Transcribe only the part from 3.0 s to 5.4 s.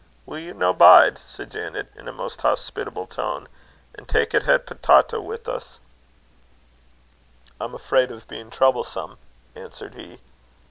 tone, "an' tak' a het pitawta wi'